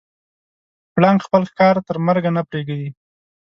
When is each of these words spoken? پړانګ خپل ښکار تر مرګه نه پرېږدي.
پړانګ 0.93 1.19
خپل 1.27 1.41
ښکار 1.49 1.75
تر 1.87 1.95
مرګه 2.07 2.29
نه 2.37 2.41
پرېږدي. 2.49 2.89